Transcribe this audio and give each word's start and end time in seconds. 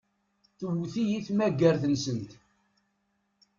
Tewwet-iyi 0.57 1.19
tmagart-nsent. 1.27 2.29